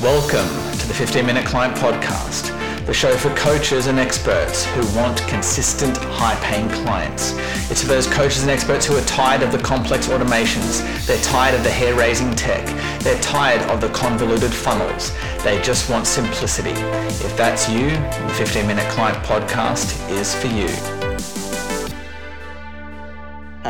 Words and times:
Welcome 0.00 0.48
to 0.78 0.88
the 0.88 0.94
15 0.94 1.26
Minute 1.26 1.44
Client 1.44 1.76
Podcast, 1.76 2.56
the 2.86 2.94
show 2.94 3.14
for 3.18 3.28
coaches 3.36 3.86
and 3.86 3.98
experts 3.98 4.64
who 4.64 4.80
want 4.98 5.20
consistent, 5.28 5.94
high 5.98 6.36
paying 6.36 6.70
clients. 6.70 7.34
It's 7.70 7.82
for 7.82 7.88
those 7.88 8.06
coaches 8.06 8.40
and 8.40 8.50
experts 8.50 8.86
who 8.86 8.96
are 8.96 9.04
tired 9.04 9.42
of 9.42 9.52
the 9.52 9.58
complex 9.58 10.08
automations, 10.08 10.80
they're 11.06 11.20
tired 11.20 11.54
of 11.54 11.64
the 11.64 11.70
hair 11.70 11.94
raising 11.94 12.34
tech, 12.34 12.64
they're 13.00 13.20
tired 13.20 13.60
of 13.68 13.82
the 13.82 13.90
convoluted 13.90 14.54
funnels. 14.54 15.12
They 15.44 15.60
just 15.60 15.90
want 15.90 16.06
simplicity. 16.06 16.70
If 17.22 17.36
that's 17.36 17.68
you, 17.68 17.90
the 17.90 18.34
15 18.38 18.66
Minute 18.66 18.88
Client 18.92 19.18
Podcast 19.18 20.10
is 20.10 20.34
for 20.34 20.46
you. 20.46 20.99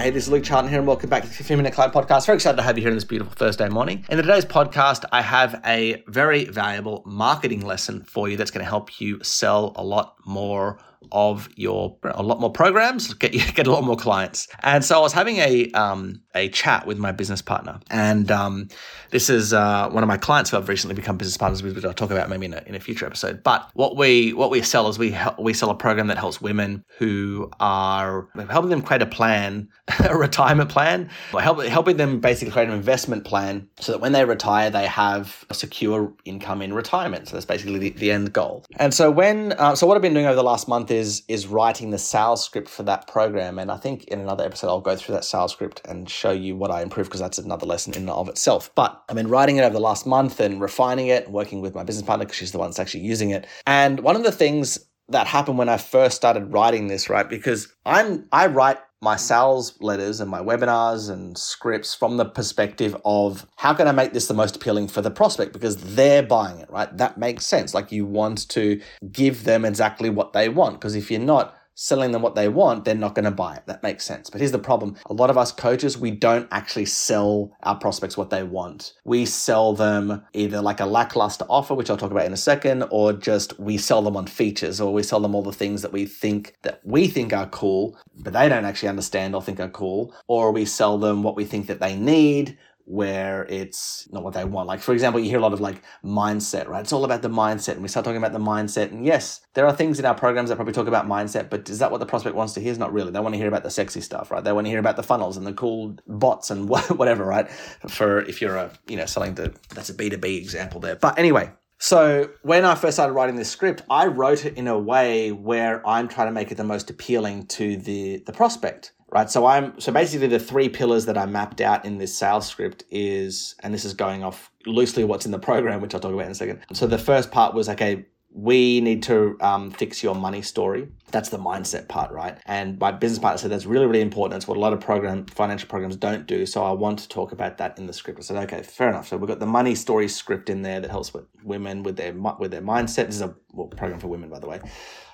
Hey, 0.00 0.08
this 0.08 0.24
is 0.24 0.30
Luke 0.30 0.44
Charlton 0.44 0.70
here, 0.70 0.78
and 0.78 0.88
welcome 0.88 1.10
back 1.10 1.24
to 1.24 1.28
the 1.28 1.34
15 1.34 1.58
Minute 1.58 1.74
Client 1.74 1.92
Podcast. 1.92 2.24
Very 2.24 2.36
excited 2.36 2.56
to 2.56 2.62
have 2.62 2.78
you 2.78 2.80
here 2.80 2.90
on 2.90 2.96
this 2.96 3.04
beautiful 3.04 3.34
Thursday 3.34 3.68
morning. 3.68 4.06
In 4.08 4.16
today's 4.16 4.46
podcast, 4.46 5.04
I 5.12 5.20
have 5.20 5.60
a 5.66 6.02
very 6.06 6.46
valuable 6.46 7.02
marketing 7.04 7.66
lesson 7.66 8.04
for 8.04 8.26
you 8.26 8.38
that's 8.38 8.50
going 8.50 8.64
to 8.64 8.68
help 8.68 8.98
you 8.98 9.22
sell 9.22 9.74
a 9.76 9.84
lot 9.84 10.16
more 10.24 10.78
of 11.12 11.48
your 11.56 11.96
a 12.04 12.22
lot 12.22 12.40
more 12.40 12.50
programs, 12.50 13.14
get 13.14 13.32
get 13.54 13.66
a 13.66 13.72
lot 13.72 13.84
more 13.84 13.96
clients. 13.96 14.48
And 14.62 14.84
so 14.84 14.98
I 14.98 15.00
was 15.00 15.12
having 15.12 15.38
a 15.38 15.70
um, 15.72 16.20
a 16.34 16.48
chat 16.50 16.86
with 16.86 16.98
my 16.98 17.12
business 17.12 17.42
partner, 17.42 17.80
and 17.90 18.30
um, 18.30 18.68
this 19.10 19.28
is 19.28 19.52
uh, 19.52 19.88
one 19.90 20.02
of 20.02 20.08
my 20.08 20.16
clients 20.16 20.50
who 20.50 20.56
I've 20.56 20.68
recently 20.68 20.94
become 20.94 21.16
business 21.16 21.36
partners 21.36 21.62
with, 21.62 21.74
which 21.74 21.84
I'll 21.84 21.92
talk 21.92 22.10
about 22.10 22.28
maybe 22.28 22.46
in 22.46 22.54
a, 22.54 22.62
in 22.66 22.74
a 22.74 22.80
future 22.80 23.06
episode. 23.06 23.42
But 23.42 23.68
what 23.74 23.96
we 23.96 24.32
what 24.32 24.50
we 24.50 24.62
sell 24.62 24.88
is 24.88 24.98
we 24.98 25.10
help, 25.10 25.38
we 25.38 25.54
sell 25.54 25.70
a 25.70 25.74
program 25.74 26.06
that 26.08 26.18
helps 26.18 26.40
women 26.40 26.84
who 26.98 27.50
are 27.60 28.28
helping 28.48 28.70
them 28.70 28.82
create 28.82 29.02
a 29.02 29.06
plan, 29.06 29.68
a 30.04 30.16
retirement 30.16 30.70
plan, 30.70 31.10
help, 31.38 31.62
helping 31.64 31.96
them 31.96 32.20
basically 32.20 32.52
create 32.52 32.68
an 32.68 32.74
investment 32.74 33.24
plan 33.24 33.68
so 33.78 33.92
that 33.92 34.00
when 34.00 34.12
they 34.12 34.24
retire 34.24 34.70
they 34.70 34.86
have 34.86 35.44
a 35.50 35.54
secure 35.54 36.12
income 36.24 36.62
in 36.62 36.72
retirement. 36.72 37.28
So 37.28 37.36
that's 37.36 37.46
basically 37.46 37.78
the, 37.78 37.90
the 37.90 38.10
end 38.10 38.32
goal. 38.32 38.64
And 38.76 38.94
so 38.94 39.10
when 39.10 39.52
uh, 39.52 39.74
so 39.74 39.86
what 39.86 39.96
I've 39.96 40.02
been 40.02 40.14
doing 40.14 40.26
over 40.26 40.36
the 40.36 40.42
last 40.42 40.68
month 40.68 40.89
is 40.90 41.22
is 41.28 41.46
writing 41.46 41.90
the 41.90 41.98
sales 41.98 42.44
script 42.44 42.68
for 42.68 42.82
that 42.84 43.06
program. 43.06 43.58
And 43.58 43.70
I 43.70 43.76
think 43.76 44.04
in 44.04 44.20
another 44.20 44.44
episode 44.44 44.68
I'll 44.68 44.80
go 44.80 44.96
through 44.96 45.14
that 45.14 45.24
sales 45.24 45.52
script 45.52 45.80
and 45.84 46.08
show 46.08 46.30
you 46.30 46.56
what 46.56 46.70
I 46.70 46.82
improved 46.82 47.10
because 47.10 47.20
that's 47.20 47.38
another 47.38 47.66
lesson 47.66 47.94
in 47.94 48.02
and 48.02 48.10
of 48.10 48.28
itself. 48.28 48.70
But 48.74 49.02
I've 49.08 49.16
been 49.16 49.28
writing 49.28 49.56
it 49.56 49.62
over 49.62 49.74
the 49.74 49.80
last 49.80 50.06
month 50.06 50.40
and 50.40 50.60
refining 50.60 51.08
it, 51.08 51.30
working 51.30 51.60
with 51.60 51.74
my 51.74 51.84
business 51.84 52.06
partner 52.06 52.24
because 52.24 52.36
she's 52.36 52.52
the 52.52 52.58
one 52.58 52.68
that's 52.68 52.78
actually 52.78 53.04
using 53.04 53.30
it. 53.30 53.46
And 53.66 54.00
one 54.00 54.16
of 54.16 54.22
the 54.22 54.32
things 54.32 54.78
that 55.08 55.26
happened 55.26 55.58
when 55.58 55.68
I 55.68 55.76
first 55.76 56.16
started 56.16 56.52
writing 56.52 56.88
this, 56.88 57.10
right? 57.10 57.28
Because 57.28 57.68
I'm 57.84 58.26
I 58.32 58.46
write 58.46 58.78
my 59.02 59.16
sales 59.16 59.80
letters 59.80 60.20
and 60.20 60.30
my 60.30 60.40
webinars 60.40 61.10
and 61.10 61.36
scripts 61.36 61.94
from 61.94 62.18
the 62.18 62.24
perspective 62.24 62.94
of 63.04 63.46
how 63.56 63.72
can 63.72 63.88
I 63.88 63.92
make 63.92 64.12
this 64.12 64.26
the 64.26 64.34
most 64.34 64.56
appealing 64.56 64.88
for 64.88 65.00
the 65.00 65.10
prospect 65.10 65.52
because 65.52 65.76
they're 65.94 66.22
buying 66.22 66.58
it, 66.58 66.70
right? 66.70 66.94
That 66.96 67.16
makes 67.16 67.46
sense. 67.46 67.72
Like 67.72 67.90
you 67.92 68.04
want 68.04 68.48
to 68.50 68.80
give 69.10 69.44
them 69.44 69.64
exactly 69.64 70.10
what 70.10 70.32
they 70.32 70.48
want 70.48 70.74
because 70.74 70.94
if 70.94 71.10
you're 71.10 71.20
not 71.20 71.56
selling 71.80 72.12
them 72.12 72.20
what 72.20 72.34
they 72.34 72.46
want, 72.46 72.84
they're 72.84 72.94
not 72.94 73.14
going 73.14 73.24
to 73.24 73.30
buy 73.30 73.54
it. 73.54 73.62
That 73.64 73.82
makes 73.82 74.04
sense. 74.04 74.28
But 74.28 74.42
here's 74.42 74.52
the 74.52 74.58
problem. 74.58 74.96
A 75.06 75.14
lot 75.14 75.30
of 75.30 75.38
us 75.38 75.50
coaches, 75.50 75.96
we 75.96 76.10
don't 76.10 76.46
actually 76.50 76.84
sell 76.84 77.56
our 77.62 77.74
prospects 77.74 78.18
what 78.18 78.28
they 78.28 78.42
want. 78.42 78.92
We 79.04 79.24
sell 79.24 79.72
them 79.72 80.22
either 80.34 80.60
like 80.60 80.80
a 80.80 80.84
lackluster 80.84 81.46
offer, 81.48 81.74
which 81.74 81.88
I'll 81.88 81.96
talk 81.96 82.10
about 82.10 82.26
in 82.26 82.34
a 82.34 82.36
second, 82.36 82.84
or 82.90 83.14
just 83.14 83.58
we 83.58 83.78
sell 83.78 84.02
them 84.02 84.14
on 84.14 84.26
features 84.26 84.78
or 84.78 84.92
we 84.92 85.02
sell 85.02 85.20
them 85.20 85.34
all 85.34 85.42
the 85.42 85.54
things 85.54 85.80
that 85.80 85.90
we 85.90 86.04
think 86.04 86.54
that 86.64 86.82
we 86.84 87.08
think 87.08 87.32
are 87.32 87.48
cool, 87.48 87.98
but 88.14 88.34
they 88.34 88.46
don't 88.50 88.66
actually 88.66 88.90
understand 88.90 89.34
or 89.34 89.40
think 89.40 89.58
are 89.58 89.70
cool, 89.70 90.14
or 90.26 90.52
we 90.52 90.66
sell 90.66 90.98
them 90.98 91.22
what 91.22 91.34
we 91.34 91.46
think 91.46 91.66
that 91.68 91.80
they 91.80 91.96
need 91.96 92.58
where 92.90 93.46
it's 93.48 94.08
not 94.10 94.24
what 94.24 94.34
they 94.34 94.44
want. 94.44 94.66
Like, 94.66 94.80
for 94.80 94.92
example, 94.92 95.20
you 95.20 95.30
hear 95.30 95.38
a 95.38 95.42
lot 95.42 95.52
of 95.52 95.60
like 95.60 95.80
mindset, 96.04 96.66
right? 96.66 96.80
It's 96.80 96.92
all 96.92 97.04
about 97.04 97.22
the 97.22 97.30
mindset. 97.30 97.74
And 97.74 97.82
we 97.82 97.88
start 97.88 98.04
talking 98.04 98.16
about 98.16 98.32
the 98.32 98.40
mindset. 98.40 98.90
And 98.90 99.06
yes, 99.06 99.42
there 99.54 99.64
are 99.64 99.72
things 99.72 100.00
in 100.00 100.04
our 100.04 100.14
programs 100.14 100.48
that 100.48 100.56
probably 100.56 100.72
talk 100.72 100.88
about 100.88 101.06
mindset, 101.06 101.50
but 101.50 101.70
is 101.70 101.78
that 101.78 101.92
what 101.92 101.98
the 101.98 102.06
prospect 102.06 102.34
wants 102.34 102.52
to 102.54 102.60
hear? 102.60 102.72
Is 102.72 102.78
not 102.78 102.92
really. 102.92 103.12
They 103.12 103.20
want 103.20 103.34
to 103.34 103.38
hear 103.38 103.46
about 103.46 103.62
the 103.62 103.70
sexy 103.70 104.00
stuff, 104.00 104.32
right? 104.32 104.42
They 104.42 104.52
want 104.52 104.66
to 104.66 104.70
hear 104.70 104.80
about 104.80 104.96
the 104.96 105.04
funnels 105.04 105.36
and 105.36 105.46
the 105.46 105.52
cool 105.52 105.98
bots 106.08 106.50
and 106.50 106.68
whatever, 106.98 107.24
right? 107.24 107.48
For 107.88 108.22
if 108.22 108.42
you're 108.42 108.56
a, 108.56 108.72
you 108.88 108.96
know, 108.96 109.06
selling 109.06 109.34
the, 109.34 109.54
that's 109.72 109.90
a 109.90 109.94
B2B 109.94 110.36
example 110.36 110.80
there. 110.80 110.96
But 110.96 111.16
anyway, 111.16 111.52
so 111.78 112.28
when 112.42 112.64
I 112.64 112.74
first 112.74 112.96
started 112.96 113.12
writing 113.12 113.36
this 113.36 113.50
script, 113.50 113.82
I 113.88 114.06
wrote 114.06 114.44
it 114.44 114.56
in 114.56 114.66
a 114.66 114.78
way 114.78 115.30
where 115.30 115.86
I'm 115.88 116.08
trying 116.08 116.26
to 116.26 116.32
make 116.32 116.50
it 116.50 116.56
the 116.56 116.64
most 116.64 116.90
appealing 116.90 117.46
to 117.46 117.76
the 117.76 118.22
the 118.26 118.32
prospect 118.32 118.92
right? 119.12 119.30
So 119.30 119.46
I'm 119.46 119.78
so 119.80 119.92
basically 119.92 120.28
the 120.28 120.38
three 120.38 120.68
pillars 120.68 121.06
that 121.06 121.18
I 121.18 121.26
mapped 121.26 121.60
out 121.60 121.84
in 121.84 121.98
this 121.98 122.16
sales 122.16 122.46
script 122.46 122.84
is, 122.90 123.54
and 123.60 123.74
this 123.74 123.84
is 123.84 123.94
going 123.94 124.22
off 124.22 124.50
loosely 124.66 125.04
what's 125.04 125.26
in 125.26 125.32
the 125.32 125.38
program, 125.38 125.80
which 125.80 125.94
I'll 125.94 126.00
talk 126.00 126.12
about 126.12 126.26
in 126.26 126.32
a 126.32 126.34
second. 126.34 126.60
So 126.72 126.86
the 126.86 126.98
first 126.98 127.30
part 127.30 127.54
was 127.54 127.68
okay. 127.68 128.06
We 128.32 128.80
need 128.80 129.02
to 129.04 129.36
um, 129.40 129.72
fix 129.72 130.04
your 130.04 130.14
money 130.14 130.40
story. 130.40 130.86
That's 131.10 131.30
the 131.30 131.38
mindset 131.38 131.88
part, 131.88 132.12
right? 132.12 132.38
And 132.46 132.78
my 132.78 132.92
business 132.92 133.18
partner 133.18 133.38
said 133.38 133.50
that's 133.50 133.66
really, 133.66 133.86
really 133.86 134.00
important. 134.00 134.36
It's 134.36 134.46
what 134.46 134.56
a 134.56 134.60
lot 134.60 134.72
of 134.72 134.78
program 134.78 135.26
financial 135.26 135.68
programs 135.68 135.96
don't 135.96 136.28
do. 136.28 136.46
So 136.46 136.62
I 136.62 136.70
want 136.70 137.00
to 137.00 137.08
talk 137.08 137.32
about 137.32 137.58
that 137.58 137.76
in 137.76 137.86
the 137.86 137.92
script. 137.92 138.20
I 138.20 138.22
said, 138.22 138.36
okay, 138.44 138.62
fair 138.62 138.88
enough. 138.88 139.08
So 139.08 139.16
we've 139.16 139.26
got 139.26 139.40
the 139.40 139.46
money 139.46 139.74
story 139.74 140.06
script 140.06 140.48
in 140.48 140.62
there 140.62 140.78
that 140.78 140.92
helps 140.92 141.12
with 141.12 141.24
women 141.42 141.82
with 141.82 141.96
their 141.96 142.12
with 142.12 142.52
their 142.52 142.62
mindset. 142.62 143.06
This 143.06 143.16
is 143.16 143.22
a 143.22 143.34
well, 143.52 143.66
program 143.66 143.98
for 143.98 144.06
women, 144.06 144.30
by 144.30 144.38
the 144.38 144.46
way. 144.46 144.60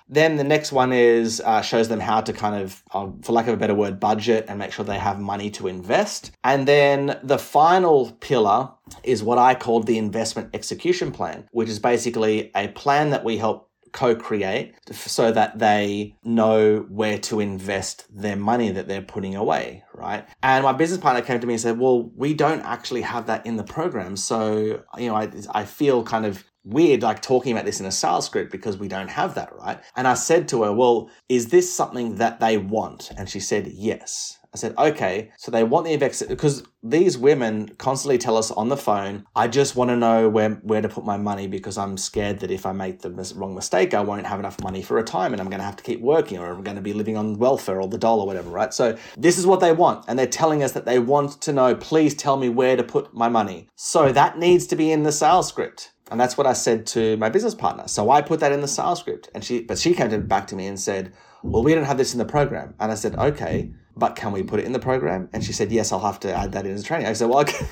Then 0.08 0.36
the 0.36 0.44
next 0.44 0.72
one 0.72 0.92
is 0.92 1.40
uh, 1.40 1.62
shows 1.62 1.88
them 1.88 2.00
how 2.00 2.20
to 2.20 2.32
kind 2.32 2.62
of, 2.62 2.82
uh, 2.92 3.08
for 3.22 3.32
lack 3.32 3.48
of 3.48 3.54
a 3.54 3.56
better 3.56 3.74
word, 3.74 3.98
budget 3.98 4.46
and 4.48 4.58
make 4.58 4.72
sure 4.72 4.84
they 4.84 4.98
have 4.98 5.18
money 5.18 5.50
to 5.52 5.66
invest. 5.66 6.30
And 6.44 6.68
then 6.68 7.18
the 7.22 7.38
final 7.38 8.12
pillar 8.20 8.70
is 9.02 9.22
what 9.22 9.38
I 9.38 9.54
called 9.54 9.86
the 9.86 9.98
investment 9.98 10.50
execution 10.54 11.10
plan, 11.10 11.48
which 11.50 11.68
is 11.68 11.78
basically 11.78 12.50
a 12.54 12.68
plan 12.68 13.10
that 13.10 13.24
we 13.24 13.38
help 13.38 13.66
co-create 13.96 14.74
so 14.92 15.32
that 15.32 15.58
they 15.58 16.14
know 16.22 16.80
where 16.90 17.18
to 17.18 17.40
invest 17.40 18.04
their 18.10 18.36
money 18.36 18.70
that 18.70 18.86
they're 18.88 19.00
putting 19.00 19.34
away 19.34 19.82
right 19.94 20.28
and 20.42 20.64
my 20.64 20.72
business 20.72 21.00
partner 21.00 21.22
came 21.22 21.40
to 21.40 21.46
me 21.46 21.54
and 21.54 21.60
said 21.62 21.78
well 21.78 22.10
we 22.14 22.34
don't 22.34 22.60
actually 22.60 23.00
have 23.00 23.26
that 23.26 23.46
in 23.46 23.56
the 23.56 23.64
program 23.64 24.14
so 24.14 24.82
you 24.98 25.08
know 25.08 25.14
i, 25.14 25.30
I 25.52 25.64
feel 25.64 26.02
kind 26.02 26.26
of 26.26 26.44
weird 26.66 27.02
like 27.02 27.22
talking 27.22 27.52
about 27.52 27.64
this 27.64 27.80
in 27.80 27.86
a 27.86 27.92
sales 27.92 28.26
script 28.26 28.52
because 28.52 28.76
we 28.76 28.88
don't 28.88 29.08
have 29.08 29.34
that, 29.36 29.54
right? 29.56 29.80
And 29.94 30.06
I 30.06 30.14
said 30.14 30.48
to 30.48 30.64
her, 30.64 30.72
Well, 30.72 31.08
is 31.28 31.48
this 31.48 31.72
something 31.72 32.16
that 32.16 32.40
they 32.40 32.58
want? 32.58 33.10
And 33.16 33.28
she 33.28 33.40
said, 33.40 33.68
Yes. 33.68 34.38
I 34.56 34.58
said, 34.58 34.74
okay, 34.78 35.32
so 35.36 35.50
they 35.50 35.64
want 35.64 35.84
the 35.84 36.26
because 36.30 36.62
these 36.82 37.18
women 37.18 37.68
constantly 37.76 38.16
tell 38.16 38.38
us 38.38 38.50
on 38.50 38.70
the 38.70 38.76
phone, 38.76 39.26
I 39.36 39.48
just 39.48 39.76
want 39.76 39.90
to 39.90 39.96
know 39.98 40.30
where, 40.30 40.52
where 40.62 40.80
to 40.80 40.88
put 40.88 41.04
my 41.04 41.18
money 41.18 41.46
because 41.46 41.76
I'm 41.76 41.98
scared 41.98 42.38
that 42.40 42.50
if 42.50 42.64
I 42.64 42.72
make 42.72 43.02
the 43.02 43.10
wrong 43.36 43.54
mistake, 43.54 43.92
I 43.92 44.00
won't 44.00 44.26
have 44.26 44.38
enough 44.38 44.58
money 44.62 44.80
for 44.80 44.94
retirement. 44.94 45.42
I'm 45.42 45.50
going 45.50 45.60
to 45.60 45.66
have 45.66 45.76
to 45.76 45.84
keep 45.84 46.00
working 46.00 46.38
or 46.38 46.50
I'm 46.50 46.62
going 46.62 46.76
to 46.76 46.82
be 46.82 46.94
living 46.94 47.18
on 47.18 47.38
welfare 47.38 47.82
or 47.82 47.88
the 47.88 47.98
dollar 47.98 48.22
or 48.22 48.26
whatever, 48.26 48.48
right? 48.48 48.72
So 48.72 48.96
this 49.18 49.36
is 49.36 49.46
what 49.46 49.60
they 49.60 49.74
want. 49.74 50.06
And 50.08 50.18
they're 50.18 50.26
telling 50.26 50.62
us 50.62 50.72
that 50.72 50.86
they 50.86 51.00
want 51.00 51.42
to 51.42 51.52
know, 51.52 51.74
please 51.74 52.14
tell 52.14 52.38
me 52.38 52.48
where 52.48 52.76
to 52.76 52.82
put 52.82 53.12
my 53.12 53.28
money. 53.28 53.68
So 53.74 54.10
that 54.10 54.38
needs 54.38 54.66
to 54.68 54.76
be 54.76 54.90
in 54.90 55.02
the 55.02 55.12
sales 55.12 55.48
script. 55.48 55.92
And 56.10 56.20
that's 56.20 56.38
what 56.38 56.46
I 56.46 56.52
said 56.52 56.86
to 56.88 57.16
my 57.16 57.28
business 57.28 57.54
partner. 57.54 57.88
So 57.88 58.10
I 58.10 58.22
put 58.22 58.40
that 58.40 58.52
in 58.52 58.60
the 58.60 58.68
sales 58.68 59.00
script. 59.00 59.28
And 59.34 59.42
she, 59.42 59.62
but 59.62 59.78
she 59.78 59.92
came 59.94 60.10
to, 60.10 60.18
back 60.18 60.46
to 60.48 60.56
me 60.56 60.66
and 60.66 60.78
said, 60.78 61.12
well, 61.42 61.62
we 61.62 61.74
don't 61.74 61.84
have 61.84 61.98
this 61.98 62.12
in 62.12 62.18
the 62.18 62.24
program. 62.24 62.74
And 62.78 62.92
I 62.92 62.94
said, 62.94 63.16
okay, 63.16 63.70
but 63.96 64.14
can 64.14 64.30
we 64.32 64.42
put 64.42 64.60
it 64.60 64.66
in 64.66 64.72
the 64.72 64.78
program? 64.78 65.28
And 65.32 65.42
she 65.42 65.52
said, 65.52 65.72
yes, 65.72 65.90
I'll 65.90 66.00
have 66.00 66.20
to 66.20 66.32
add 66.32 66.52
that 66.52 66.66
in 66.66 66.72
as 66.72 66.84
training. 66.84 67.06
I 67.06 67.14
said, 67.14 67.28
well, 67.28 67.38
okay, 67.40 67.66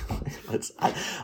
let's, 0.48 0.72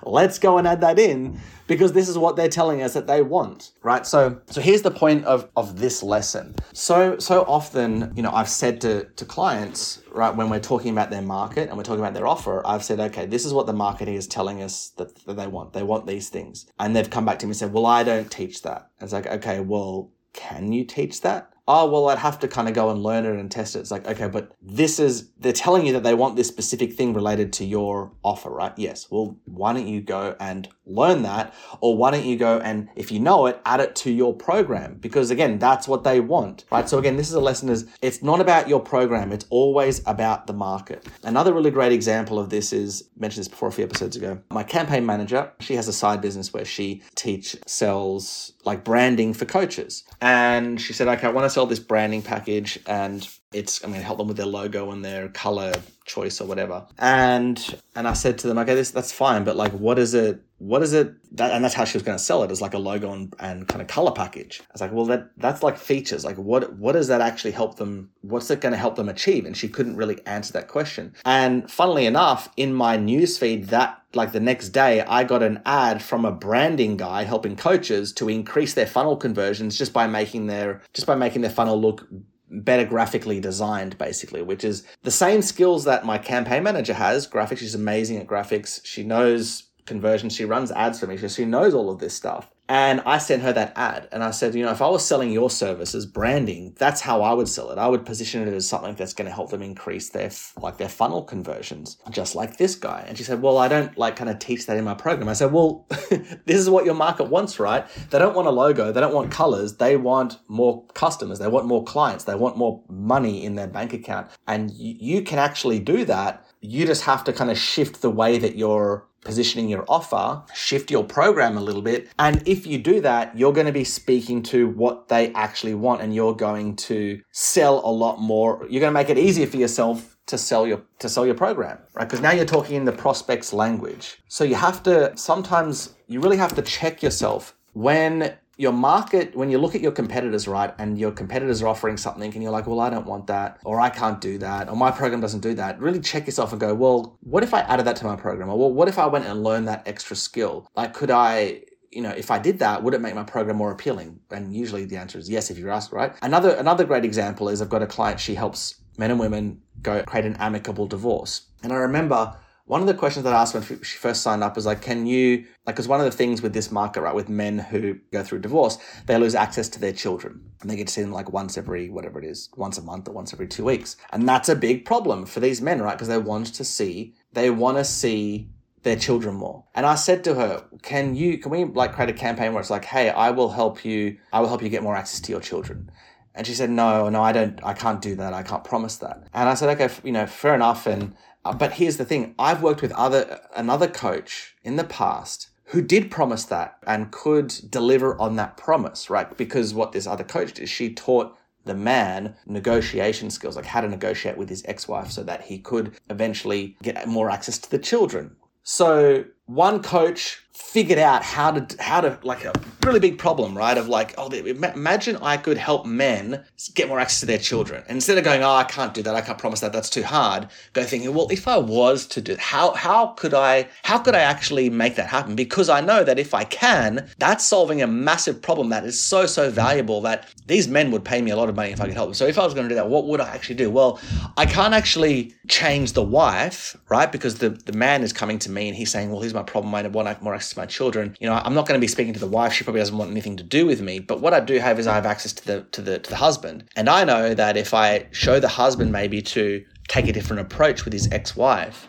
let's 0.03 0.39
go 0.39 0.59
and 0.59 0.69
add 0.69 0.83
that 0.83 0.99
in 0.99 1.41
because 1.67 1.93
this 1.93 2.09
is 2.09 2.19
what 2.19 2.37
they're 2.37 2.49
telling 2.49 2.83
us 2.83 2.95
that 2.95 3.07
they 3.07 3.23
want, 3.23 3.73
right? 3.83 4.07
So, 4.07 4.41
so 4.51 4.61
here's 4.61 4.83
the 4.83 4.91
point 4.91 5.25
of, 5.25 5.49
of 5.57 5.79
this 5.79 6.03
lesson. 6.03 6.55
So, 6.73 7.19
so 7.19 7.43
often, 7.43 8.13
you 8.15 8.23
know, 8.23 8.33
I've 8.33 8.49
said 8.49 8.81
to, 8.83 9.05
to 9.05 9.25
clients, 9.25 10.03
right, 10.13 10.35
when 10.35 10.51
we're 10.51 10.61
talking 10.61 10.91
about 10.91 11.11
their 11.11 11.23
market 11.23 11.69
and 11.69 11.79
we're 11.79 11.85
talking 11.85 12.01
about 12.01 12.15
their 12.15 12.27
offer, 12.27 12.67
I've 12.67 12.85
said, 12.85 13.01
okay, 13.01 13.25
this 13.25 13.47
is 13.47 13.55
what 13.55 13.67
the 13.67 13.73
marketing 13.73 14.15
is 14.15 14.27
telling 14.27 14.63
us 14.63 14.91
that, 14.97 15.15
that 15.25 15.37
they 15.37 15.47
want. 15.47 15.73
They 15.73 15.83
want 15.83 16.07
these 16.07 16.29
things. 16.29 16.67
And 16.79 16.95
they've 16.95 17.09
come 17.09 17.25
back 17.25 17.39
to 17.39 17.47
me 17.47 17.51
and 17.51 17.57
said, 17.57 17.73
well, 17.73 17.87
I 17.87 18.03
don't 18.03 18.31
teach 18.31 18.63
that. 18.63 18.91
And 18.99 19.07
it's 19.07 19.13
like, 19.13 19.27
okay, 19.27 19.61
well, 19.61 20.11
can 20.33 20.73
you 20.73 20.85
teach 20.85 21.23
that? 21.23 21.53
Oh, 21.73 21.89
well, 21.89 22.09
I'd 22.09 22.19
have 22.19 22.41
to 22.41 22.49
kind 22.49 22.67
of 22.67 22.75
go 22.75 22.91
and 22.91 23.01
learn 23.01 23.25
it 23.25 23.39
and 23.39 23.49
test 23.49 23.77
it. 23.77 23.79
It's 23.79 23.93
like, 23.93 24.05
okay, 24.07 24.27
but 24.27 24.51
this 24.61 24.99
is, 24.99 25.31
they're 25.39 25.53
telling 25.53 25.87
you 25.87 25.93
that 25.93 26.03
they 26.03 26.15
want 26.15 26.35
this 26.35 26.49
specific 26.49 26.95
thing 26.95 27.15
related 27.15 27.53
to 27.55 27.65
your 27.65 28.11
offer, 28.25 28.51
right? 28.51 28.73
Yes. 28.77 29.09
Well, 29.09 29.39
why 29.45 29.73
don't 29.73 29.87
you 29.87 30.01
go 30.01 30.35
and 30.41 30.69
learn 30.85 31.23
that? 31.23 31.55
Or 31.81 31.97
why 31.97 32.11
don't 32.11 32.25
you 32.25 32.37
go 32.37 32.59
and, 32.59 32.89
if 32.97 33.13
you 33.13 33.21
know 33.21 33.47
it, 33.47 33.61
add 33.65 33.79
it 33.79 33.95
to 33.97 34.11
your 34.11 34.35
program? 34.35 34.97
Because 35.01 35.31
again, 35.31 35.61
that's 35.61 35.87
what 35.87 36.03
they 36.03 36.19
want, 36.19 36.65
right? 36.73 36.89
So 36.89 36.99
again, 36.99 37.17
this 37.17 37.29
is 37.29 37.35
a 37.35 37.41
lesson 37.41 37.69
is 37.69 37.87
it's 38.03 38.21
not 38.21 38.41
about 38.41 38.69
your 38.69 38.81
program. 38.81 39.31
It's 39.31 39.47
always 39.49 40.03
about 40.07 40.49
the 40.49 40.53
market. 40.53 41.07
Another 41.23 41.53
really 41.53 41.71
great 41.71 41.93
example 41.93 42.41
of 42.41 42.51
this 42.51 42.73
is, 42.73 43.09
mentioned 43.17 43.43
this 43.43 43.49
before 43.49 43.69
a 43.69 43.73
few 43.73 43.85
episodes 43.85 44.17
ago. 44.17 44.41
My 44.51 44.65
campaign 44.65 45.07
manager, 45.07 45.53
she 45.61 45.77
has 45.77 45.87
a 45.87 45.93
side 45.93 46.21
business 46.21 46.53
where 46.53 46.65
she 46.65 47.03
teach, 47.15 47.57
sells 47.67 48.55
like 48.65 48.83
branding 48.83 49.33
for 49.35 49.45
coaches. 49.45 50.03
And 50.21 50.81
she 50.81 50.93
said, 50.93 51.07
okay, 51.07 51.29
I 51.29 51.31
want 51.31 51.45
to 51.45 51.51
sell 51.61 51.67
this 51.67 51.79
branding 51.79 52.23
package 52.23 52.79
and 52.87 53.29
it's 53.53 53.83
I'm 53.83 53.91
going 53.91 54.01
to 54.01 54.07
help 54.07 54.19
them 54.19 54.29
with 54.29 54.37
their 54.37 54.47
logo 54.47 54.93
and 54.93 55.05
their 55.05 55.29
color 55.29 55.73
choice 56.05 56.41
or 56.41 56.47
whatever. 56.47 56.87
And 56.99 57.81
and 57.97 58.07
I 58.07 58.13
said 58.13 58.39
to 58.39 58.47
them, 58.47 58.59
okay, 58.59 58.75
this 58.75 58.93
that's 58.93 59.11
fine, 59.11 59.43
but 59.43 59.57
like, 59.57 59.73
what 59.73 59.99
is 59.99 60.15
it? 60.15 60.41
What 60.59 60.83
is 60.83 60.93
it? 60.93 61.15
That, 61.37 61.53
and 61.53 61.65
that's 61.65 61.75
how 61.75 61.85
she 61.85 61.97
was 61.97 62.03
going 62.03 62.19
to 62.19 62.23
sell 62.23 62.43
it 62.43 62.51
as 62.51 62.61
like 62.61 62.75
a 62.75 62.79
logo 62.79 63.13
and, 63.13 63.35
and 63.41 63.67
kind 63.67 63.81
of 63.81 63.89
color 63.89 64.13
package. 64.13 64.61
I 64.63 64.73
was 64.73 64.81
like, 64.81 64.93
well, 64.93 65.07
that 65.07 65.31
that's 65.37 65.65
like 65.65 65.79
features. 65.79 66.25
Like, 66.25 66.37
what 66.37 66.75
what 66.75 66.93
does 66.93 67.09
that 67.09 67.21
actually 67.21 67.51
help 67.51 67.77
them? 67.77 68.11
What's 68.21 68.51
it 68.51 68.61
going 68.61 68.73
to 68.73 68.79
help 68.79 68.95
them 68.95 69.09
achieve? 69.09 69.47
And 69.47 69.57
she 69.57 69.69
couldn't 69.69 69.97
really 69.97 70.25
answer 70.27 70.53
that 70.53 70.69
question. 70.69 71.15
And 71.25 71.69
funnily 71.69 72.07
enough, 72.07 72.51
in 72.57 72.73
my 72.73 72.97
newsfeed 72.97 73.67
that 73.69 74.01
like 74.15 74.31
the 74.33 74.41
next 74.41 74.69
day, 74.71 75.01
I 75.03 75.25
got 75.25 75.43
an 75.43 75.61
ad 75.67 76.03
from 76.03 76.25
a 76.25 76.33
branding 76.33 76.97
guy 76.97 77.25
helping 77.25 77.57
coaches 77.57 78.13
to 78.15 78.29
increase 78.29 78.75
their 78.75 78.87
funnel 78.87 79.17
conversions 79.17 79.77
just 79.77 79.93
by 79.93 80.07
making 80.07 80.47
their 80.47 80.83
just 80.93 81.07
by 81.09 81.17
making 81.17 81.43
their 81.43 81.51
funnel 81.51 81.81
look 81.81 82.07
better 82.51 82.85
graphically 82.85 83.41
designed, 83.41 83.97
basically, 83.99 84.43
which 84.43 84.65
is 84.65 84.85
the 85.03 85.11
same 85.11 85.43
skills 85.43 85.85
that 85.85 86.05
my 86.05 86.19
campaign 86.19 86.63
manager 86.63 86.95
has. 86.95 87.27
Graphics, 87.27 87.59
she's 87.59 87.75
amazing 87.75 88.19
at 88.19 88.27
graphics. 88.27 88.85
She 88.85 89.03
knows 89.03 89.65
conversion. 89.87 90.31
She 90.31 90.45
runs 90.45 90.71
ads 90.73 91.01
for 91.01 91.07
me, 91.07 91.17
so 91.17 91.29
she 91.29 91.45
knows 91.45 91.75
all 91.75 91.91
of 91.91 91.99
this 91.99 92.15
stuff. 92.15 92.51
And 92.71 93.01
I 93.05 93.19
sent 93.19 93.43
her 93.43 93.53
that 93.55 93.73
ad 93.75 94.07
and 94.13 94.23
I 94.23 94.31
said, 94.31 94.55
you 94.55 94.65
know, 94.65 94.71
if 94.71 94.81
I 94.81 94.89
was 94.89 95.05
selling 95.05 95.33
your 95.33 95.51
services, 95.51 96.07
branding, 96.07 96.73
that's 96.79 97.01
how 97.01 97.21
I 97.21 97.33
would 97.33 97.49
sell 97.49 97.73
it. 97.73 97.79
I 97.79 97.89
would 97.89 98.07
position 98.07 98.47
it 98.47 98.55
as 98.55 98.69
something 98.69 98.95
that's 98.95 99.13
going 99.13 99.29
to 99.29 99.35
help 99.35 99.51
them 99.51 99.61
increase 99.61 100.11
their 100.11 100.31
like 100.57 100.77
their 100.77 100.89
funnel 100.89 101.25
conversions, 101.25 101.99
just 102.11 102.37
like 102.37 102.59
this 102.59 102.77
guy. 102.77 103.05
And 103.09 103.19
she 103.19 103.25
said, 103.25 103.43
well, 103.43 103.59
I 103.59 103.67
don't 103.67 103.99
like 103.99 104.15
kind 104.15 104.31
of 104.31 104.39
teach 104.39 104.67
that 104.67 104.77
in 104.77 104.85
my 104.85 104.95
program. 104.95 105.29
I 105.29 105.33
said, 105.33 105.53
well, 105.53 105.85
this 106.11 106.61
is 106.61 106.71
what 106.71 106.85
your 106.85 106.95
market 106.95 107.25
wants, 107.25 107.59
right? 107.59 107.85
They 108.11 108.21
don't 108.21 108.37
want 108.37 108.47
a 108.47 108.53
logo, 108.53 108.93
they 108.93 109.01
don't 109.01 109.15
want 109.15 109.33
colors, 109.33 109.79
they 109.79 109.97
want 109.97 110.39
more 110.47 110.87
customers, 110.95 111.41
they 111.41 111.49
want 111.49 111.67
more 111.67 111.83
clients, 111.83 112.23
they 112.23 112.37
want 112.37 112.57
more 112.57 112.85
money 112.89 113.45
in 113.45 113.57
their 113.57 113.67
bank 113.67 113.93
account. 113.93 114.31
And 114.47 114.71
you 114.71 115.23
can 115.23 115.41
actually 115.41 115.81
do 115.81 116.05
that. 116.05 116.47
You 116.61 116.87
just 116.87 117.03
have 117.03 117.25
to 117.25 117.33
kind 117.33 117.51
of 117.51 117.59
shift 117.59 118.01
the 118.01 118.11
way 118.11 118.39
that 118.39 118.55
you're 118.55 119.09
positioning 119.23 119.69
your 119.69 119.85
offer, 119.89 120.43
shift 120.55 120.91
your 120.91 121.05
program 121.05 121.57
a 121.57 121.61
little 121.61 121.83
bit. 121.83 122.09
And 122.19 122.43
if 122.47 122.67
you 122.67 122.79
do 122.79 123.01
that, 123.03 123.37
you're 123.37 123.53
going 123.53 123.67
to 123.67 123.73
be 123.73 123.85
speaking 123.85 124.43
to 124.45 124.69
what 124.69 125.09
they 125.09 125.33
actually 125.35 125.75
want 125.75 126.03
and 126.03 126.15
you're 126.15 126.35
going 126.35 126.77
to 126.77 127.21
sell 127.33 127.83
a 127.85 127.91
lot 127.91 128.21
more. 128.21 128.67
You're 128.69 128.81
going 128.81 128.93
to 128.93 128.99
make 128.99 129.11
it 129.11 129.19
easier 129.19 129.47
for 129.47 129.57
yourself 129.57 130.17
to 130.27 130.39
sell 130.39 130.67
your 130.67 130.81
to 131.01 131.09
sell 131.09 131.27
your 131.27 131.35
program, 131.35 131.79
right? 131.95 132.09
Because 132.09 132.21
now 132.21 132.31
you're 132.31 132.45
talking 132.45 132.77
in 132.77 132.85
the 132.85 132.93
prospect's 132.93 133.53
language. 133.53 134.19
So 134.29 134.45
you 134.45 134.55
have 134.55 134.83
to 134.85 135.17
sometimes 135.17 135.95
you 136.07 136.21
really 136.21 136.37
have 136.37 136.55
to 136.55 136.63
check 136.63 137.03
yourself 137.03 137.57
when 137.73 138.37
your 138.61 138.73
market, 138.75 139.35
when 139.35 139.51
you 139.51 139.57
look 139.57 139.75
at 139.75 139.81
your 139.81 139.91
competitors, 139.91 140.47
right, 140.47 140.75
and 140.79 140.99
your 140.99 141.11
competitors 141.13 141.63
are 141.63 141.69
offering 141.69 141.97
something 141.97 142.31
and 142.35 142.43
you're 142.43 142.53
like, 142.53 142.67
well, 142.67 142.81
I 142.81 142.91
don't 142.91 143.07
want 143.07 143.27
that, 143.29 143.59
or 143.65 143.81
I 143.81 143.89
can't 143.89 144.21
do 144.21 144.37
that, 144.37 144.69
or 144.69 144.77
my 144.77 144.91
program 144.91 145.23
doesn't 145.23 145.41
do 145.41 145.55
that, 145.55 145.81
really 145.81 145.99
check 145.99 146.27
yourself 146.27 146.53
and 146.53 146.61
go, 146.61 146.75
well, 146.75 147.17
what 147.23 147.43
if 147.43 147.55
I 147.55 147.61
added 147.61 147.87
that 147.87 147.97
to 147.97 148.05
my 148.05 148.17
program? 148.17 148.51
Or 148.51 148.59
well, 148.59 148.71
what 148.71 148.87
if 148.87 148.99
I 148.99 149.07
went 149.07 149.25
and 149.25 149.43
learned 149.43 149.67
that 149.69 149.89
extra 149.89 150.15
skill? 150.15 150.69
Like, 150.77 150.93
could 150.93 151.11
I, 151.11 151.63
you 151.91 152.03
know, 152.03 152.11
if 152.11 152.31
I 152.31 152.39
did 152.39 152.59
that, 152.59 152.83
would 152.83 152.93
it 152.93 153.01
make 153.01 153.15
my 153.15 153.25
program 153.25 153.57
more 153.57 153.73
appealing? 153.73 154.21
And 154.31 154.55
usually 154.55 154.85
the 154.85 154.99
answer 154.99 155.19
is 155.19 155.31
yes, 155.31 155.51
if 155.51 155.57
you're 155.57 155.71
asked, 155.71 155.91
right? 155.91 156.13
Another, 156.21 156.51
another 156.51 156.85
great 156.85 157.07
example 157.07 157.49
is 157.49 157.63
I've 157.63 157.71
got 157.71 157.81
a 157.81 157.87
client, 157.87 158.21
she 158.21 158.35
helps 158.35 158.75
men 158.99 159.11
and 159.11 159.19
women 159.19 159.63
go 159.81 160.03
create 160.03 160.27
an 160.27 160.37
amicable 160.37 160.87
divorce. 160.87 161.47
And 161.63 161.73
I 161.73 161.77
remember 161.77 162.37
one 162.71 162.81
of 162.81 162.87
the 162.87 162.95
questions 162.95 163.25
that 163.25 163.33
I 163.33 163.41
asked 163.41 163.53
when 163.53 163.83
she 163.83 163.99
first 163.99 164.23
signed 164.23 164.45
up 164.45 164.55
was 164.55 164.65
like, 164.65 164.81
can 164.81 165.05
you, 165.05 165.45
like, 165.67 165.75
because 165.75 165.89
one 165.89 165.99
of 165.99 166.07
the 166.07 166.17
things 166.17 166.41
with 166.41 166.53
this 166.53 166.71
market, 166.71 167.01
right, 167.01 167.13
with 167.13 167.29
men 167.29 167.59
who 167.59 167.95
go 168.13 168.23
through 168.23 168.39
divorce, 168.39 168.79
they 169.07 169.19
lose 169.19 169.35
access 169.35 169.69
to 169.71 169.81
their 169.81 169.93
children 169.93 170.41
and 170.61 170.71
they 170.71 170.77
get 170.77 170.87
to 170.87 170.93
see 170.93 171.01
them 171.01 171.11
like 171.11 171.33
once 171.33 171.59
every, 171.59 171.91
whatever 171.91 172.21
it 172.21 172.25
is, 172.25 172.49
once 172.57 172.79
a 172.79 172.83
month 172.83 173.09
or 173.09 173.11
once 173.11 173.33
every 173.33 173.49
two 173.49 173.65
weeks. 173.65 173.97
And 174.13 174.29
that's 174.29 174.49
a 174.49 174.55
big 174.55 174.85
problem 174.85 175.27
for 175.27 175.41
these 175.41 175.61
men, 175.61 175.83
right? 175.83 175.95
Because 175.95 176.07
they 176.07 176.19
want 176.19 176.47
to 176.55 176.65
see, 176.65 177.17
they 177.33 177.51
want 177.51 177.77
to 177.79 177.85
see 177.85 178.51
their 178.85 178.95
children 178.95 179.35
more. 179.35 179.65
And 179.75 179.85
I 179.85 179.97
said 179.97 180.23
to 180.23 180.37
her, 180.37 180.65
can 180.83 181.17
you, 181.17 181.39
can 181.39 181.51
we 181.51 181.65
like 181.65 181.95
create 181.95 182.11
a 182.11 182.13
campaign 182.13 182.53
where 182.53 182.61
it's 182.61 182.71
like, 182.71 182.85
hey, 182.85 183.11
I 183.11 183.31
will 183.31 183.51
help 183.51 183.85
you, 183.85 184.17
I 184.33 184.39
will 184.39 184.49
help 184.49 184.63
you 184.63 184.69
get 184.69 184.85
more 184.85 184.95
access 184.95 185.21
to 185.23 185.33
your 185.33 185.41
children. 185.41 185.91
And 186.37 186.47
she 186.47 186.55
said, 186.55 186.71
no, 186.71 187.09
no, 187.09 187.21
I 187.21 187.33
don't, 187.33 187.59
I 187.65 187.73
can't 187.73 188.01
do 188.01 188.15
that. 188.15 188.33
I 188.33 188.45
can't 188.45 188.63
promise 188.63 188.99
that. 188.99 189.25
And 189.35 189.49
I 189.49 189.55
said, 189.55 189.81
okay, 189.81 189.93
you 190.05 190.13
know, 190.13 190.27
fair 190.27 190.55
enough. 190.55 190.87
And, 190.87 191.17
uh, 191.45 191.53
but 191.53 191.75
here's 191.75 191.97
the 191.97 192.05
thing 192.05 192.35
I've 192.39 192.63
worked 192.63 192.83
with 192.83 192.93
other 192.93 193.41
another 193.55 193.89
coach 193.89 194.57
in 194.63 194.77
the 194.77 194.85
past 194.85 195.49
who 195.67 195.81
did 195.81 196.11
promise 196.11 196.45
that 196.45 196.79
and 196.87 197.13
could 197.13 197.55
deliver 197.71 198.21
on 198.21 198.35
that 198.37 198.57
promise, 198.57 199.09
right? 199.09 199.37
Because 199.37 199.73
what 199.73 199.93
this 199.93 200.07
other 200.07 200.25
coach 200.25 200.55
did, 200.55 200.69
she 200.69 200.93
taught 200.93 201.37
the 201.65 201.75
man 201.75 202.35
negotiation 202.45 203.31
skills, 203.31 203.55
like 203.55 203.67
how 203.67 203.81
to 203.81 203.89
negotiate 203.89 204.37
with 204.37 204.49
his 204.49 204.65
ex 204.67 204.89
wife 204.89 205.11
so 205.11 205.23
that 205.23 205.43
he 205.43 205.59
could 205.59 205.93
eventually 206.09 206.77
get 206.83 207.07
more 207.07 207.31
access 207.31 207.59
to 207.59 207.71
the 207.71 207.79
children. 207.79 208.35
So 208.63 209.25
one 209.47 209.83
coach 209.83 210.45
figured 210.53 210.99
out 210.99 211.23
how 211.23 211.51
to 211.51 211.83
how 211.83 212.01
to 212.01 212.19
like 212.23 212.45
a 212.45 212.53
really 212.85 213.01
big 213.01 213.19
problem 213.19 213.57
right 213.57 213.79
of 213.79 213.89
like 213.89 214.15
oh 214.19 214.29
imagine 214.29 215.17
i 215.23 215.37
could 215.37 215.57
help 215.57 215.87
men 215.87 216.45
get 216.75 216.89
more 216.89 216.99
access 216.99 217.21
to 217.21 217.27
their 217.27 217.39
children. 217.39 217.83
And 217.89 217.97
instead 217.97 218.19
of 218.19 218.25
going 218.25 218.43
oh 218.43 218.51
i 218.51 218.65
can't 218.65 218.93
do 218.93 219.03
that. 219.03 219.15
I 219.15 219.21
can't 219.21 219.39
promise 219.39 219.61
that. 219.61 219.73
That's 219.73 219.91
too 219.91 220.03
hard 220.03 220.49
go 220.73 220.83
thinking 220.83 221.15
well 221.15 221.29
if 221.31 221.47
i 221.47 221.57
was 221.57 222.07
to 222.09 222.21
do 222.21 222.37
how 222.39 222.73
how 222.75 223.09
could 223.09 223.35
i 223.35 223.69
how 223.85 223.99
could 223.99 224.15
i 224.15 224.21
actually 224.21 224.71
make 224.71 224.97
that 224.97 225.09
happen? 225.09 225.37
Because 225.37 225.69
i 225.69 225.81
know 225.81 226.03
that 226.05 226.19
if 226.19 226.35
i 226.35 226.45
can 226.45 227.09
that's 227.19 227.45
solving 227.45 227.81
a 227.83 227.87
massive 227.87 228.43
problem 228.43 228.71
that 228.71 228.85
is 228.85 229.01
so 229.01 229.27
so 229.27 229.51
valuable 229.51 230.01
that 230.03 230.29
these 230.47 230.67
men 230.67 230.91
would 230.91 231.05
pay 231.05 231.23
me 231.23 231.31
a 231.31 231.37
lot 231.37 231.49
of 231.49 231.55
money 231.55 231.71
if 231.71 231.81
i 231.81 231.87
could 231.87 231.95
help 231.95 232.09
them. 232.09 232.15
So 232.15 232.27
if 232.27 232.39
i 232.39 232.45
was 232.45 232.55
going 232.55 232.65
to 232.65 232.69
do 232.69 232.77
that 232.77 232.89
what 232.89 233.07
would 233.07 233.21
i 233.21 233.29
actually 233.29 233.57
do? 233.57 233.71
Well 233.71 234.01
i 234.37 234.47
can't 234.47 234.75
actually 234.75 235.35
change 235.49 235.93
the 235.93 236.03
wife 236.03 236.77
right 236.89 237.11
because 237.11 237.39
the 237.39 237.51
the 237.51 237.73
man 237.73 238.03
is 238.03 238.13
coming 238.13 238.39
to 238.41 238.51
me 238.51 238.69
and 238.69 238.77
he's 238.77 238.91
saying 238.91 239.11
well 239.11 239.21
here's 239.21 239.35
my 239.35 239.43
problem. 239.43 239.75
I 239.75 239.87
want 239.87 240.23
more 240.23 240.35
to 240.49 240.59
my 240.59 240.67
children. 240.67 241.17
You 241.21 241.29
know, 241.29 241.35
I'm 241.35 241.55
not 241.55 241.67
going 241.67 241.79
to 241.79 241.81
be 241.81 241.87
speaking 241.89 242.15
to 242.15 242.21
the 242.21 242.27
wife. 242.27 242.53
She 242.53 242.65
probably 242.65 242.81
doesn't 242.81 242.97
want 242.97 243.11
anything 243.11 243.37
to 243.37 243.45
do 243.45 243.67
with 243.67 243.81
me. 243.81 243.99
But 243.99 244.21
what 244.21 244.35
I 244.35 244.41
do 244.41 244.59
have 244.59 244.79
is 244.79 244.87
I 244.87 244.95
have 244.95 245.07
access 245.07 245.33
to 245.35 245.47
the 245.47 245.61
to 245.73 245.83
the 245.83 245.99
to 245.99 246.11
the 246.11 246.17
husband, 246.17 246.65
and 246.77 246.89
I 246.89 247.05
know 247.05 247.35
that 247.35 247.57
if 247.57 247.75
I 247.75 248.07
show 248.11 248.41
the 248.41 248.49
husband 248.49 248.91
maybe 248.93 249.23
to 249.23 249.65
take 249.89 250.09
a 250.09 250.13
different 250.13 250.41
approach 250.41 250.85
with 250.85 250.93
his 250.93 251.11
ex-wife, 251.13 251.89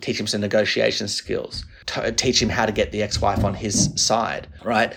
teach 0.00 0.18
him 0.18 0.26
some 0.26 0.40
negotiation 0.40 1.08
skills, 1.08 1.64
t- 1.86 2.10
teach 2.12 2.40
him 2.40 2.48
how 2.48 2.66
to 2.66 2.72
get 2.72 2.92
the 2.92 3.02
ex-wife 3.02 3.44
on 3.44 3.54
his 3.54 3.90
side, 3.96 4.46
right? 4.64 4.94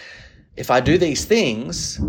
If 0.55 0.71
I 0.71 0.79
do 0.79 0.97
these 0.97 1.25
things, 1.25 1.99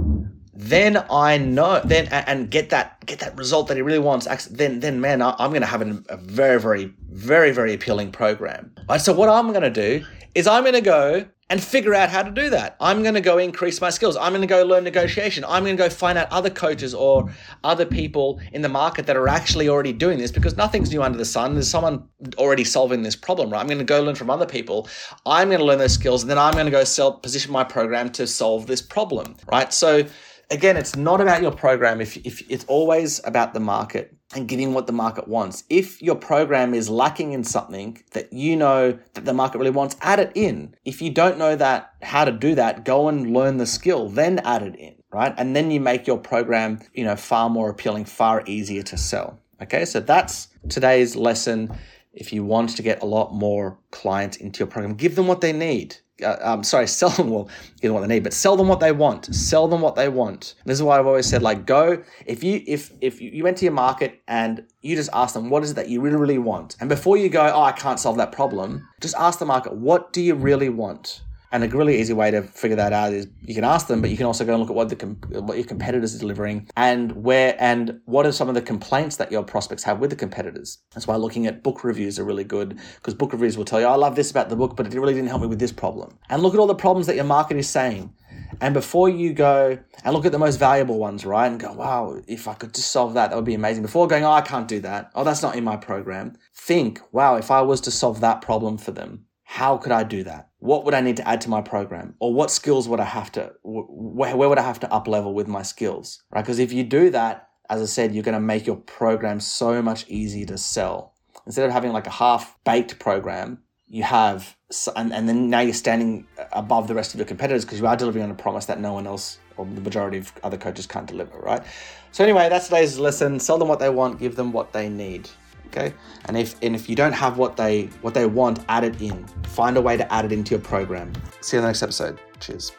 then 0.56 1.04
I 1.10 1.36
know 1.36 1.80
then 1.84 2.06
and 2.08 2.50
get 2.50 2.70
that 2.70 3.04
get 3.04 3.18
that 3.20 3.36
result 3.36 3.68
that 3.68 3.76
he 3.76 3.82
really 3.82 3.98
wants. 3.98 4.26
Then 4.46 4.80
then 4.80 5.00
man, 5.00 5.20
I'm 5.22 5.50
going 5.50 5.60
to 5.60 5.66
have 5.66 5.82
a 5.82 6.16
very 6.16 6.58
very 6.58 6.94
very 7.10 7.52
very 7.52 7.74
appealing 7.74 8.10
program. 8.10 8.74
Right. 8.88 9.00
So 9.00 9.12
what 9.12 9.28
I'm 9.28 9.48
going 9.48 9.62
to 9.62 9.70
do 9.70 10.04
is 10.34 10.46
I'm 10.46 10.62
going 10.62 10.74
to 10.74 10.80
go 10.80 11.26
and 11.48 11.62
figure 11.62 11.94
out 11.94 12.10
how 12.10 12.22
to 12.22 12.30
do 12.30 12.50
that. 12.50 12.76
I'm 12.80 13.02
going 13.02 13.14
to 13.14 13.20
go 13.20 13.38
increase 13.38 13.80
my 13.80 13.90
skills. 13.90 14.16
I'm 14.16 14.32
going 14.32 14.40
to 14.40 14.48
go 14.48 14.64
learn 14.64 14.82
negotiation. 14.82 15.44
I'm 15.44 15.62
going 15.62 15.76
to 15.76 15.82
go 15.82 15.88
find 15.88 16.18
out 16.18 16.30
other 16.32 16.50
coaches 16.50 16.92
or 16.92 17.32
other 17.62 17.86
people 17.86 18.40
in 18.52 18.62
the 18.62 18.68
market 18.68 19.06
that 19.06 19.16
are 19.16 19.28
actually 19.28 19.68
already 19.68 19.92
doing 19.92 20.18
this 20.18 20.32
because 20.32 20.56
nothing's 20.56 20.90
new 20.90 21.02
under 21.02 21.16
the 21.16 21.24
sun. 21.24 21.54
There's 21.54 21.70
someone 21.70 22.08
already 22.36 22.64
solving 22.64 23.02
this 23.02 23.14
problem, 23.14 23.50
right? 23.50 23.60
I'm 23.60 23.68
going 23.68 23.78
to 23.78 23.84
go 23.84 24.02
learn 24.02 24.16
from 24.16 24.28
other 24.28 24.46
people. 24.46 24.88
I'm 25.24 25.48
going 25.48 25.60
to 25.60 25.64
learn 25.64 25.78
those 25.78 25.94
skills 25.94 26.22
and 26.22 26.30
then 26.30 26.38
I'm 26.38 26.54
going 26.54 26.66
to 26.66 26.72
go 26.72 26.82
sell 26.82 27.12
position 27.12 27.52
my 27.52 27.62
program 27.62 28.10
to 28.12 28.26
solve 28.26 28.66
this 28.66 28.82
problem, 28.82 29.36
right? 29.46 29.72
So 29.72 30.04
again, 30.50 30.76
it's 30.76 30.96
not 30.96 31.20
about 31.20 31.42
your 31.42 31.52
program. 31.52 32.00
If, 32.00 32.16
if 32.18 32.48
it's 32.50 32.64
always 32.66 33.20
about 33.24 33.54
the 33.54 33.60
market 33.60 34.16
and 34.34 34.48
giving 34.48 34.74
what 34.74 34.86
the 34.86 34.92
market 34.92 35.28
wants. 35.28 35.64
If 35.70 36.02
your 36.02 36.16
program 36.16 36.74
is 36.74 36.90
lacking 36.90 37.32
in 37.32 37.44
something 37.44 38.02
that 38.12 38.32
you 38.32 38.56
know 38.56 38.98
that 39.14 39.24
the 39.24 39.32
market 39.32 39.58
really 39.58 39.70
wants, 39.70 39.96
add 40.00 40.18
it 40.18 40.32
in. 40.34 40.74
If 40.84 41.00
you 41.00 41.10
don't 41.10 41.38
know 41.38 41.54
that 41.56 41.92
how 42.02 42.24
to 42.24 42.32
do 42.32 42.54
that, 42.56 42.84
go 42.84 43.08
and 43.08 43.32
learn 43.32 43.58
the 43.58 43.66
skill, 43.66 44.08
then 44.08 44.40
add 44.40 44.62
it 44.62 44.74
in, 44.76 44.96
right? 45.10 45.32
And 45.36 45.54
then 45.54 45.70
you 45.70 45.80
make 45.80 46.06
your 46.06 46.18
program, 46.18 46.80
you 46.92 47.04
know, 47.04 47.16
far 47.16 47.48
more 47.48 47.70
appealing, 47.70 48.06
far 48.06 48.42
easier 48.46 48.82
to 48.84 48.96
sell. 48.96 49.38
Okay, 49.62 49.84
so 49.84 50.00
that's 50.00 50.48
today's 50.68 51.14
lesson. 51.16 51.76
If 52.12 52.32
you 52.32 52.44
want 52.44 52.70
to 52.76 52.82
get 52.82 53.02
a 53.02 53.06
lot 53.06 53.32
more 53.32 53.78
clients 53.90 54.38
into 54.38 54.60
your 54.60 54.66
program, 54.66 54.94
give 54.94 55.16
them 55.16 55.26
what 55.26 55.40
they 55.40 55.52
need 55.52 55.96
uh, 56.22 56.36
I'm 56.40 56.64
sorry, 56.64 56.86
sell 57.00 57.10
them 57.10 57.30
well, 57.30 57.48
what 57.82 58.00
they 58.00 58.06
need, 58.06 58.22
but 58.24 58.32
sell 58.32 58.56
them 58.56 58.68
what 58.68 58.80
they 58.80 58.92
want. 58.92 59.34
Sell 59.34 59.68
them 59.68 59.80
what 59.80 59.96
they 59.96 60.08
want. 60.08 60.54
This 60.64 60.78
is 60.78 60.82
why 60.82 60.98
I've 60.98 61.06
always 61.06 61.26
said, 61.26 61.42
like, 61.42 61.66
go 61.66 62.02
if 62.24 62.42
you 62.42 62.62
if 62.66 62.92
if 63.00 63.20
you 63.20 63.44
went 63.44 63.58
to 63.58 63.64
your 63.64 63.74
market 63.74 64.22
and 64.26 64.64
you 64.82 64.96
just 64.96 65.10
ask 65.12 65.34
them 65.34 65.50
what 65.50 65.62
is 65.62 65.72
it 65.72 65.74
that 65.74 65.88
you 65.88 66.00
really 66.00 66.16
really 66.16 66.38
want, 66.38 66.76
and 66.80 66.88
before 66.88 67.16
you 67.16 67.28
go, 67.28 67.50
oh, 67.54 67.62
I 67.62 67.72
can't 67.72 68.00
solve 68.00 68.16
that 68.16 68.32
problem, 68.32 68.88
just 69.00 69.14
ask 69.16 69.38
the 69.38 69.46
market, 69.46 69.74
what 69.74 70.12
do 70.12 70.22
you 70.22 70.34
really 70.34 70.68
want? 70.68 71.22
And 71.52 71.62
a 71.64 71.68
really 71.68 72.00
easy 72.00 72.12
way 72.12 72.30
to 72.30 72.42
figure 72.42 72.76
that 72.76 72.92
out 72.92 73.12
is 73.12 73.28
you 73.40 73.54
can 73.54 73.64
ask 73.64 73.86
them, 73.86 74.00
but 74.00 74.10
you 74.10 74.16
can 74.16 74.26
also 74.26 74.44
go 74.44 74.52
and 74.52 74.60
look 74.60 74.70
at 74.70 74.76
what 74.76 74.88
the 74.88 75.40
what 75.40 75.56
your 75.56 75.66
competitors 75.66 76.14
are 76.14 76.18
delivering 76.18 76.68
and 76.76 77.12
where 77.12 77.56
and 77.58 78.00
what 78.04 78.26
are 78.26 78.32
some 78.32 78.48
of 78.48 78.54
the 78.54 78.62
complaints 78.62 79.16
that 79.16 79.30
your 79.30 79.42
prospects 79.42 79.84
have 79.84 80.00
with 80.00 80.10
the 80.10 80.16
competitors. 80.16 80.78
That's 80.94 81.06
why 81.06 81.16
looking 81.16 81.46
at 81.46 81.62
book 81.62 81.84
reviews 81.84 82.18
are 82.18 82.24
really 82.24 82.44
good 82.44 82.78
because 82.96 83.14
book 83.14 83.32
reviews 83.32 83.56
will 83.56 83.64
tell 83.64 83.80
you, 83.80 83.86
I 83.86 83.94
love 83.94 84.16
this 84.16 84.30
about 84.30 84.48
the 84.48 84.56
book, 84.56 84.76
but 84.76 84.86
it 84.86 84.98
really 84.98 85.14
didn't 85.14 85.28
help 85.28 85.42
me 85.42 85.48
with 85.48 85.60
this 85.60 85.72
problem. 85.72 86.18
And 86.28 86.42
look 86.42 86.54
at 86.54 86.60
all 86.60 86.66
the 86.66 86.74
problems 86.74 87.06
that 87.06 87.16
your 87.16 87.24
market 87.24 87.56
is 87.56 87.68
saying 87.68 88.12
And 88.60 88.74
before 88.74 89.08
you 89.08 89.32
go 89.32 89.78
and 90.04 90.14
look 90.14 90.24
at 90.24 90.32
the 90.32 90.38
most 90.38 90.56
valuable 90.56 90.98
ones, 90.98 91.26
right? 91.26 91.46
And 91.46 91.60
go, 91.60 91.72
wow, 91.72 92.20
if 92.26 92.48
I 92.48 92.54
could 92.54 92.74
just 92.74 92.90
solve 92.90 93.14
that, 93.14 93.30
that 93.30 93.36
would 93.36 93.44
be 93.44 93.54
amazing. 93.54 93.82
Before 93.82 94.06
going, 94.06 94.24
oh, 94.24 94.30
I 94.30 94.40
can't 94.40 94.68
do 94.68 94.80
that. 94.80 95.10
Oh, 95.14 95.24
that's 95.24 95.42
not 95.42 95.56
in 95.56 95.64
my 95.64 95.76
program. 95.76 96.36
Think, 96.54 97.00
wow, 97.12 97.36
if 97.36 97.50
I 97.50 97.62
was 97.62 97.80
to 97.82 97.90
solve 97.90 98.20
that 98.20 98.40
problem 98.40 98.78
for 98.78 98.92
them, 98.92 99.26
how 99.44 99.76
could 99.76 99.92
I 99.92 100.02
do 100.04 100.24
that? 100.24 100.48
What 100.66 100.84
would 100.84 100.94
I 100.94 101.00
need 101.00 101.16
to 101.18 101.28
add 101.28 101.40
to 101.42 101.48
my 101.48 101.60
program? 101.60 102.16
Or 102.18 102.34
what 102.34 102.50
skills 102.50 102.88
would 102.88 102.98
I 102.98 103.04
have 103.04 103.30
to, 103.32 103.52
where, 103.62 104.36
where 104.36 104.48
would 104.48 104.58
I 104.58 104.62
have 104.62 104.80
to 104.80 104.92
up 104.92 105.06
level 105.06 105.32
with 105.32 105.46
my 105.46 105.62
skills, 105.62 106.24
right? 106.32 106.42
Because 106.42 106.58
if 106.58 106.72
you 106.72 106.82
do 106.82 107.08
that, 107.10 107.48
as 107.70 107.80
I 107.80 107.84
said, 107.84 108.12
you're 108.12 108.24
going 108.24 108.34
to 108.34 108.40
make 108.40 108.66
your 108.66 108.76
program 108.76 109.38
so 109.38 109.80
much 109.80 110.08
easier 110.08 110.44
to 110.46 110.58
sell. 110.58 111.14
Instead 111.46 111.66
of 111.66 111.72
having 111.72 111.92
like 111.92 112.08
a 112.08 112.10
half 112.10 112.56
baked 112.64 112.98
program, 112.98 113.62
you 113.88 114.02
have, 114.02 114.56
and, 114.96 115.12
and 115.12 115.28
then 115.28 115.48
now 115.48 115.60
you're 115.60 115.72
standing 115.72 116.26
above 116.52 116.88
the 116.88 116.94
rest 116.94 117.14
of 117.14 117.20
your 117.20 117.26
competitors 117.26 117.64
because 117.64 117.78
you 117.78 117.86
are 117.86 117.96
delivering 117.96 118.24
on 118.24 118.30
a 118.32 118.34
promise 118.34 118.66
that 118.66 118.80
no 118.80 118.92
one 118.92 119.06
else 119.06 119.38
or 119.56 119.64
the 119.64 119.80
majority 119.80 120.18
of 120.18 120.32
other 120.42 120.56
coaches 120.56 120.84
can't 120.84 121.06
deliver, 121.06 121.38
right? 121.38 121.62
So, 122.10 122.24
anyway, 122.24 122.48
that's 122.48 122.66
today's 122.66 122.98
lesson. 122.98 123.38
Sell 123.38 123.58
them 123.58 123.68
what 123.68 123.78
they 123.78 123.90
want, 123.90 124.18
give 124.18 124.34
them 124.34 124.50
what 124.50 124.72
they 124.72 124.88
need. 124.88 125.30
Okay, 125.76 125.94
and 126.24 126.38
if 126.38 126.56
and 126.62 126.74
if 126.74 126.88
you 126.88 126.96
don't 126.96 127.12
have 127.12 127.36
what 127.36 127.56
they 127.56 127.86
what 128.00 128.14
they 128.14 128.24
want, 128.24 128.64
add 128.68 128.84
it 128.84 129.00
in. 129.02 129.26
Find 129.44 129.76
a 129.76 129.82
way 129.82 129.96
to 129.96 130.10
add 130.12 130.24
it 130.24 130.32
into 130.32 130.52
your 130.52 130.60
program. 130.60 131.12
See 131.42 131.56
you 131.56 131.58
in 131.58 131.64
the 131.64 131.68
next 131.68 131.82
episode. 131.82 132.18
Cheers. 132.40 132.72